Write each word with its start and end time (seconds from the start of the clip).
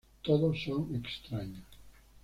Todos 0.23 0.57
son 0.65 0.95
extraños. 0.95 1.67